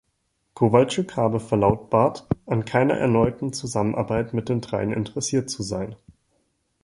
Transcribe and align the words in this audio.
Kowalczyk 0.55 1.13
habe 1.15 1.39
verlautbart, 1.39 2.27
an 2.47 2.65
keiner 2.65 2.95
erneuten 2.97 3.53
Zusammenarbeit 3.53 4.33
mit 4.33 4.49
den 4.49 4.59
dreien 4.59 4.91
interessiert 4.93 5.47
zu 5.51 5.61
sein. 5.61 5.95